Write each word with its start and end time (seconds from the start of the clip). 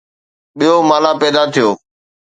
ٻيو 0.57 0.73
مالا 0.89 1.11
پيدا 1.21 1.43
ٿيو 1.53 1.69